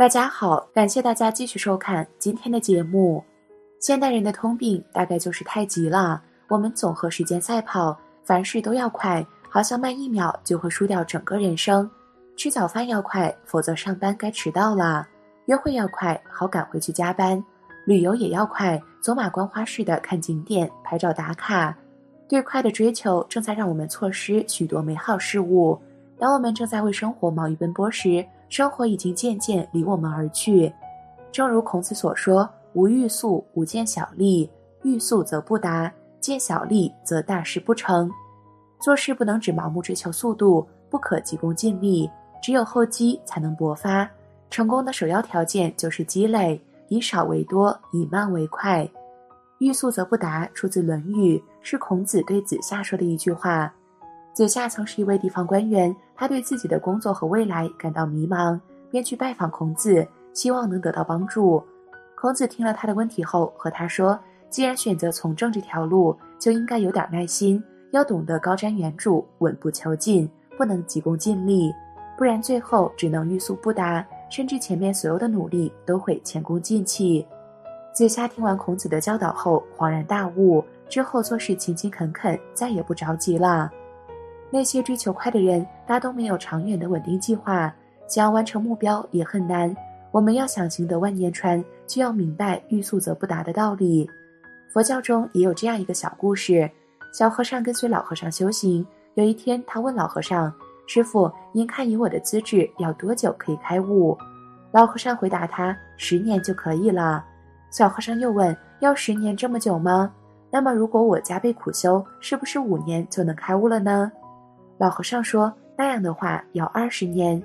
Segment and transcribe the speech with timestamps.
[0.00, 3.22] 大家好，感谢大家继续收看今天的节目。
[3.80, 7.94] 现代人的通病大概就是太急了，我们总和时间赛跑，
[8.24, 11.86] 凡事都要快，好像慢一秒就会输掉整个人生。
[12.34, 15.06] 吃早饭要快，否则上班该迟到了；
[15.44, 17.38] 约会要快，好赶回去加班；
[17.84, 21.76] 旅游也要快，走马观花似的看景点、拍照打卡。
[22.26, 25.78] 对快的追求，正在让我们错失许多美好事物。
[26.18, 30.70] 当我们正在为生活忙于奔波时，生活已经渐渐离我们而去，
[31.32, 34.50] 正如孔子所说：“无欲速，无见小利。
[34.82, 38.10] 欲速则不达，见小利则大事不成。”
[38.80, 42.10] 做事不能只盲目追求速度，不可急功近利，
[42.42, 44.10] 只有厚积才能薄发。
[44.50, 48.88] 成功的首要条件就是积累，以少为多，以慢为快。
[49.58, 53.72] 欲速则不达，出自《论语》，是孔子对子夏说的一句话。
[54.32, 61.64] 子夏曾是一位地方官员，他对自己的工作和未来感到迷茫，便去拜访孔子，希望能得到帮助。
[62.14, 71.72] 孔子听了他的问题后，和他说：“既然选择从政这条路，就应该有点耐心，要懂得高瞻远瞩，稳步求进，不能急功近利，
[72.18, 77.26] 不然最后只能欲速不达，甚至前面所有的努力都会前功尽弃。”
[77.96, 83.72] 子夏听完孔子的教导后，恍然大悟，之后做事勤勤恳恳，再也不着急了。
[84.50, 87.72] 那些追求快的人，大都没有长远的稳定计划，
[88.08, 89.74] 想要完成目标也很难。
[90.10, 94.10] 我们要想行得万年船，就要明白欲速则不达的道理。
[94.72, 96.68] 佛教中也有这样一个小故事：
[97.12, 98.84] 小和尚跟随老和尚修行，
[99.14, 100.52] 有一天他问老和尚
[100.86, 104.18] ：“师傅，您看以我的资质，要多久可以开悟？”
[104.72, 107.24] 老和尚回答他：“十年就可以了。”
[107.70, 110.12] 小和尚又问：“要十年这么久吗？
[110.50, 114.10] 那么如果我加倍苦修，是不是五年就能开悟了呢？”
[114.80, 117.40] 老和尚说：“那样的话要二十年。”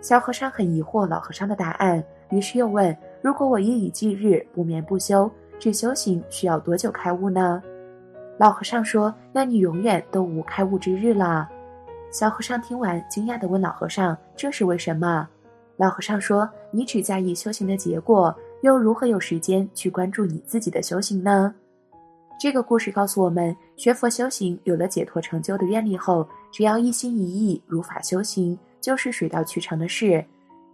[0.00, 7.60] 小和尚很疑惑老和尚的答案，于是又问：“如果我夜以继日，不眠不休，只修行，需要多久开悟呢？”
[8.38, 11.48] 老和尚说：“那你永远都无开悟之日了。”
[12.12, 15.28] 小和尚听完，惊讶地问老和尚：“这是为什么？”
[15.76, 18.32] 老和尚说：“你只在意修行的结果，
[18.62, 21.52] 又如何有时间去关注你自己的修行呢？”
[22.38, 30.24] 这个故事告诉我们，学佛修行有了解脱成就的愿力后，只要一心一意如法修行，就是水到渠成的事。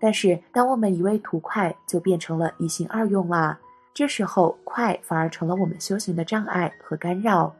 [0.00, 3.58] 但是，当我们一味图快，就变成了一心二用了。
[3.92, 7.52] 这时候，快反而成了我们修行的障碍和干扰。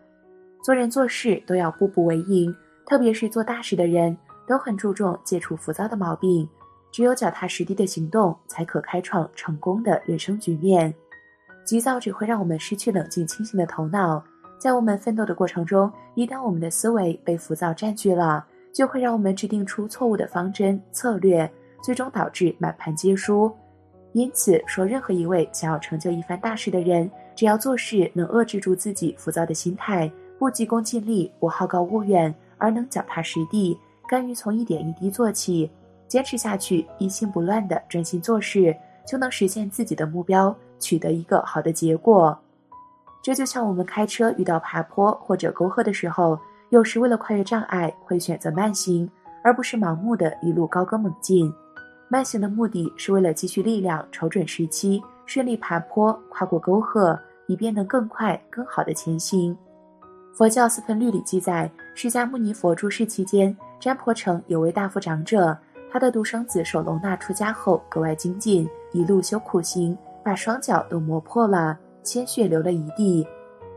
[0.63, 2.55] 做人做事都要步步为营，
[2.87, 4.17] 特别是做大事的人，
[4.47, 6.49] 都很注重戒除浮躁的毛病。
[6.93, 10.95] 只有脚踏实地的行动，才可开创成功的人生局面。
[11.65, 14.23] 急躁只会让我们失去冷静清醒的头脑，
[14.63, 21.51] 在我们奋斗的过程中，一旦我们的思维被浮躁占据了，就会让我们制定出错误的方针策略，
[21.83, 23.53] 最终导致满盘皆输。
[24.13, 30.09] 因此，说任何一位想要成就一番大事的人，只要做事能遏制住自己浮躁的心态，
[30.39, 35.69] 不急功近利，不好高骛远，而能脚踏实地，甘于从一点一滴做起，
[36.07, 38.73] 坚持下去，一心不乱的专心做事，
[39.05, 40.57] 就能实现自己的目标。
[40.79, 42.39] 取得一个好的结果，
[43.23, 46.37] 这就像我们开车遇到爬坡或者沟壑的时候，
[46.71, 49.09] 有时为了跨越障碍会选择慢行，
[49.45, 51.53] 而不是盲目的一路高歌猛进。
[52.09, 59.57] 慢行的目的是为了积蓄力量，瞅准时机，顺利爬坡、跨过沟壑，以便能更快、更好的前行。
[60.35, 65.57] 佛教四分律里记载，释迦牟尼佛住世期间，占婆城有位大富长者，
[65.93, 69.97] 他的独生子首龙那出家后格外精进，一路修苦行。
[70.25, 73.27] 把双脚都磨破了，鲜血流了一地。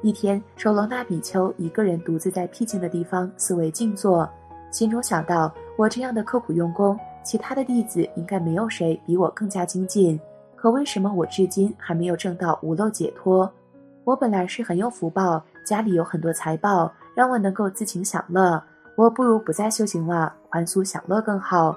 [0.02, 4.30] 一天，首罗那比丘一个人独自在僻静的地方思维静坐，
[4.72, 10.20] 心中想到：我这样的刻苦用功，其他的弟子应该没有谁比我更加精进。
[10.56, 13.52] 可为什么我至今还没有证到无漏解脱？
[14.04, 18.62] 我本来是很有福报，家里有很多财宝，让我能够自情享乐。
[18.96, 21.76] 我不如不再修行了，还俗享乐更好。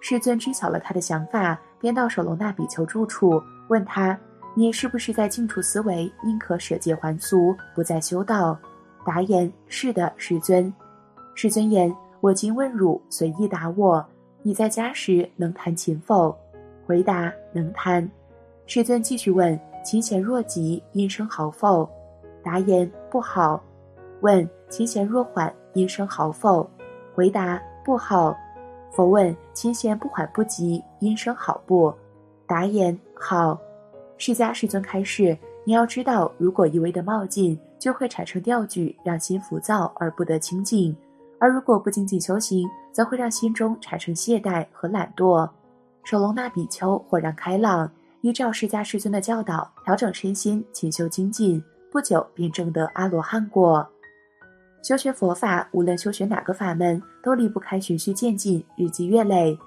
[0.00, 3.40] 世尊知晓了他的想法，便到首罗那比丘住处。
[3.68, 4.18] 问他
[4.54, 8.58] ：“你是不是在静处思维，宁可舍戒还俗，不再修道？”
[9.06, 10.72] 答言：“是的，世尊。”
[11.34, 14.04] 世尊言：“我今问汝，随意答我。
[14.42, 16.36] 你在家时能弹琴否？”
[16.86, 18.08] 回答：“能弹。”
[18.66, 21.88] 世尊继续问：“琴弦若急，音声好否？”
[22.42, 23.62] 答言：“不好。”
[24.20, 26.68] 问：“琴弦若缓，音声好否？”
[27.14, 28.36] 回答：“不好。”
[28.92, 31.94] 佛问：“琴弦不缓不急，音声好不？”
[32.46, 32.98] 答言。
[33.14, 33.58] 好，
[34.20, 35.34] 释迦世尊开示：
[35.64, 40.94] 你要知道，如果一味的冒进，就会产生掉举，让心浮躁而不得清净；
[41.38, 45.48] 而如果不精进修行，则会让心中产生懈怠和懒惰。
[46.04, 47.90] 守龙那比丘豁然开朗，
[48.20, 53.88] 依照释迦世尊的教导调整身心，勤修精进，不久便证得阿罗汉果。
[54.82, 59.58] 修学佛法，无论修学哪个法门，都离不开循序渐进，日积月累。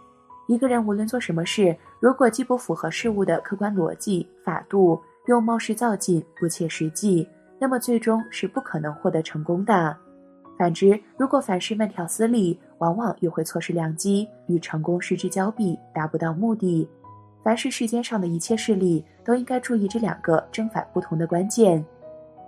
[0.48, 9.96] 一个人无论做什么事，如果既不符合事物的客观逻辑、法度，又冒失造进，不切实际，那么最终是不可能获得成功的。
[10.58, 16.88] 反之，如果凡事慢条斯理，往往又会错失良机，与成功失之交臂，达不到目的。
[17.42, 21.84] 凡是世间上的一切事例，都应该注意这两个正反不同的关键。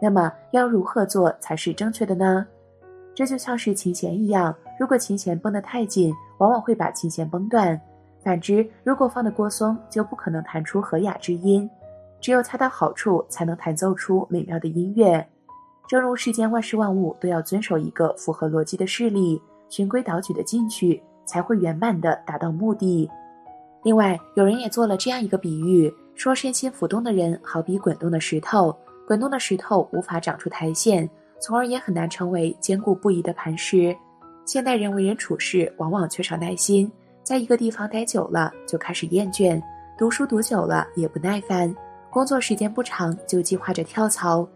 [0.02, 2.46] 那么，要如何做才是正确的呢？
[3.14, 7.78] 这就像是琴弦一样，如果琴弦绷得太紧，往往会把琴弦绷断；
[8.24, 11.70] 反之，如果放得过松，就不可能弹出和雅之音。
[12.20, 15.26] 只有恰到好处，才能弹奏出美妙的音乐。
[15.88, 19.40] 正如世间万事万物都要遵守一个符合逻辑的事例，
[19.70, 23.10] 循规蹈矩的进去，才会圆满的达到目的。
[23.84, 28.76] 另外，有人也做了这样一个比喻，说身心浮动的人好比滚动的石头，
[29.08, 31.08] 滚动的石头无法长出苔藓。
[31.38, 33.96] 从而也很难成为坚固不移的磐石。
[34.46, 36.90] 现代人为人处事往往缺少耐心，
[37.24, 39.60] 在一个地方待久了就开始厌倦，
[39.98, 41.76] 读书读久了也不耐烦，
[42.12, 44.48] 工作时间不长就计划着跳槽。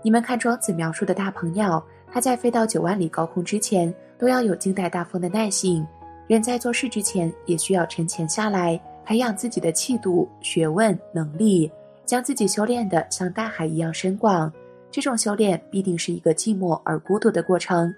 [0.00, 5.84] 你们看庄子描述的大鹏鸟，它在飞到九万里高空之前，都要有静待大风的耐性。
[6.28, 11.68] 人在做事之前，也需要沉潜下来，培养自己的气度、学问、能力，
[12.06, 14.50] 将自己修炼的像大海一样深广。
[14.88, 17.92] 这种修炼必定是一个寂寞而孤独的过程，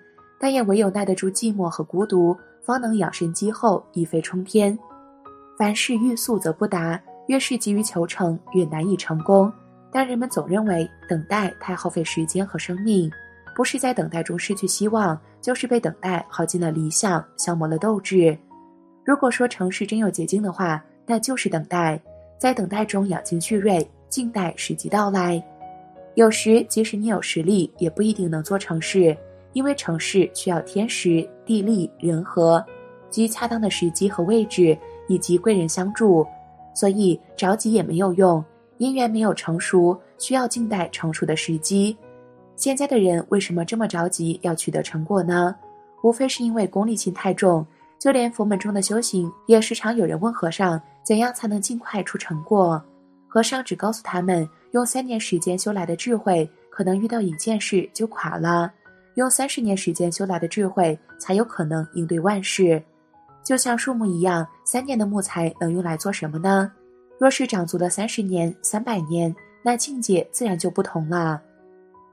[0.45, 4.79] 但也唯有耐得住寂寞和孤独，方能养神积厚，一飞冲天。
[5.57, 9.51] 凡事欲速则不达，越是急于求成，越难以成功。
[9.91, 13.11] 但人们总认为等待太耗费时间和生命，
[13.57, 18.37] 不是在等待中失去希望，就是被等待耗尽了理想，消磨了斗志。
[19.03, 21.99] 如果说成事真有捷径的话，那就是等待，
[22.39, 25.43] 在等待中养精蓄锐，静待时机到来。
[26.17, 29.17] 有时，即使你有实力，也不一定能做成事，
[29.55, 32.63] 因为成事需要天时、地利、人和，
[33.09, 34.77] 及恰当的时机和位置，
[35.09, 36.27] 以及贵人相助。
[36.75, 38.45] 所以着急也没有用，
[38.79, 41.97] 姻缘没有成熟，需要静待成熟的时机。
[42.57, 45.57] 现在的人为什么这么着急要取得成果呢？
[46.03, 47.67] 无非是因为功利心太重。
[47.99, 52.83] 就连佛门中的修行，也时常有人问和尚，怎样才能尽快出成果？
[53.27, 54.47] 和尚只告诉他们。
[54.73, 58.69] 用三年时间修来的智慧，可能遇到一件事就垮了；
[59.15, 62.83] 用三十年时间修来的智慧，才有可能应对万事。
[63.43, 66.73] 就像树木一样，三年的木材能用来做什么呢？
[67.19, 71.41] 若是长足了三十年、三百年，那境界自然就不同了。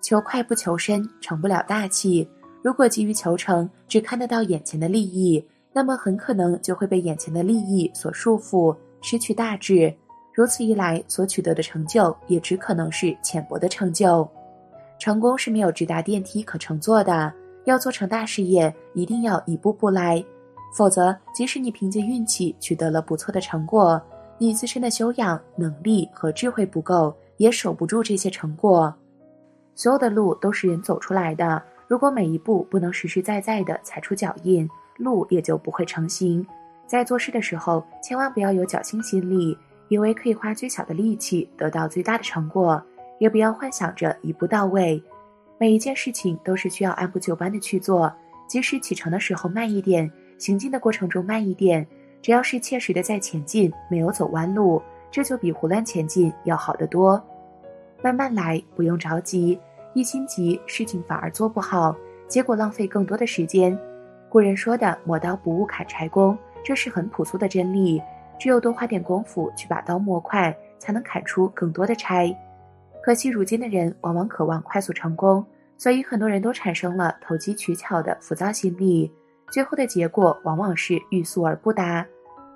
[0.02, 2.28] 求快不求深，成不了大器。
[2.62, 5.44] 如果急于求成，只看得到眼前的利益，
[5.74, 9.92] 那么很可能就会被眼前的利益所束缚，失去大志。
[10.34, 14.30] 如此一来，所取得的成就也只可能是浅薄的成就。
[15.02, 17.34] 成功是没有直达电梯可乘坐的，
[17.64, 20.24] 要做成大事业，一定要一步步来。
[20.78, 24.00] 否则，即使你凭借运气取得了不错的成果，
[24.38, 28.94] 你自身的修养、能力和智慧不够，也守不住这些成果。
[29.74, 36.46] 所有的路都是人走出来的，如果每一步不能实实在在地踩出脚印，路也就不会成型。
[36.86, 39.58] 在做事的时候，千万不要有侥幸心理。
[39.90, 42.82] 以为可以花最小的力气得到最大的成果，
[43.22, 45.02] 也不要幻想着一步到位。
[45.60, 48.12] 每一件事情都是需要按部就班的去做，
[48.48, 51.86] 即使启程的时候慢一点，行进的过程中慢一点，
[52.20, 57.24] 只要是切实的在前进，没有走弯路，这就比胡乱前进要好得多。
[58.02, 59.60] 慢慢来，不用着急，
[59.94, 61.96] 一心急，事情反而做不好，
[62.28, 63.78] 结果浪费更多的时间。
[64.30, 66.36] 古人说的“磨刀不误砍柴工”，
[66.66, 68.02] 这是很朴素的真理。
[68.40, 72.36] 只有多花点功夫去把刀磨快，才能砍出更多的柴。
[73.04, 75.46] 可惜如今的人往往渴望快速成功，
[75.78, 79.12] 所以很多人都产生了投机取巧的浮躁心理，
[79.52, 82.06] 最后的结果往往是欲速而不达，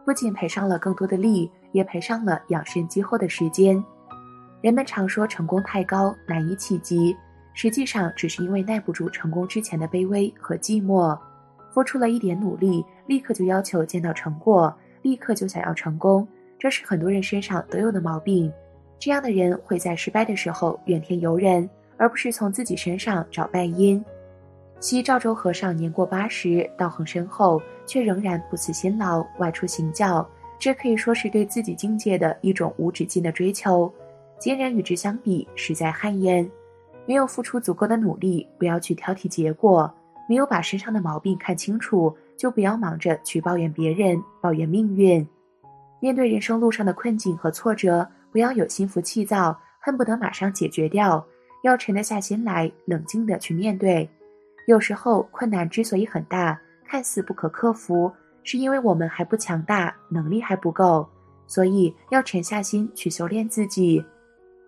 [0.05, 3.83] 不仅赔上了更多的力，也赔上了养身积厚的时间。
[4.61, 7.17] 人们常说成功太高难以企及，
[7.53, 11.17] 实际上只是因为耐不住成功之前的卑微和寂寞，
[11.73, 14.71] 付出了一点努力，立刻就要求见到成果。
[15.01, 18.51] 立刻就想要成功，这是很多人身上都有的毛病。
[18.97, 24.03] 这样的人会在失败的时候怨天尤人，而不是从自己身上找败因。
[24.79, 30.27] 昔赵州和尚年过八十，道行深厚，却仍然不辞辛劳外出行教，
[30.59, 33.91] 这可以说是对自己境界的一种无止境的追求。
[34.39, 36.49] 今人与之相比，实在汗颜。
[37.05, 39.87] 没有付出足够的努力，不要去挑剔结果；
[40.27, 42.15] 没有把身上的毛病看清楚。
[42.37, 45.25] 就不要忙着去抱怨别人、抱怨命运。
[46.01, 48.05] 面对人生路上的困境和挫折，
[48.35, 51.25] 不要有心浮气躁，恨不得马上解决掉，
[51.63, 54.09] 要沉得下心来，冷静的去面对。
[54.67, 58.11] 有时候困难之所以很大，看似不可克服，
[58.43, 61.07] 是因为我们还不强大，能力还不够，
[61.47, 64.03] 所以要沉下心去修炼自己。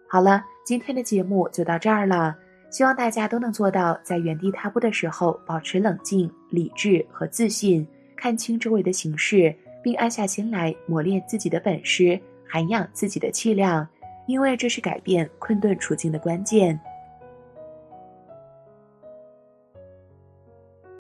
[0.08, 2.34] 好了，今天的节目就到这儿了，
[2.70, 13.88] 希望大家都能做到在原地踏步的时候保持冷静、理智和自信，看清周围的形势，并安下心来磨练自己的本事，涵养自己的气量，
[14.26, 16.80] 因为这是改变困顿处境的关键。